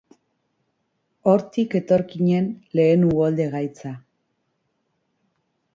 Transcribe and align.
Hortik 1.33 1.75
etorkinen 1.81 2.49
lehen 2.79 3.07
uholde 3.11 3.47
gaitza. 3.53 3.95